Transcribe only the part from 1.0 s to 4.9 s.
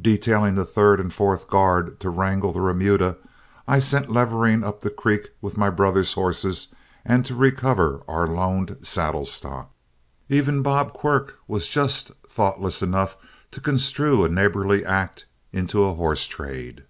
fourth guard to wrangle the remuda, I sent Levering up the